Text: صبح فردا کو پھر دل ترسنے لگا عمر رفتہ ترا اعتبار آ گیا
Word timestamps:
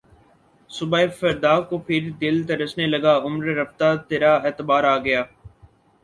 صبح 0.69 1.05
فردا 1.19 1.53
کو 1.69 1.77
پھر 1.87 2.09
دل 2.21 2.41
ترسنے 2.47 2.85
لگا 2.87 3.13
عمر 3.25 3.45
رفتہ 3.59 3.89
ترا 4.07 4.33
اعتبار 4.45 4.83
آ 4.83 4.97
گیا 5.05 5.21